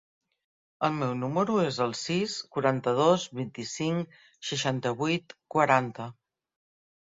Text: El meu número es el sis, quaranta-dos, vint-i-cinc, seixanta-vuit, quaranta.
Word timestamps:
El 0.85 0.93
meu 1.01 1.11
número 1.23 1.57
es 1.63 1.77
el 1.85 1.93
sis, 1.99 2.37
quaranta-dos, 2.55 3.27
vint-i-cinc, 3.41 4.17
seixanta-vuit, 4.53 5.37
quaranta. 5.59 6.11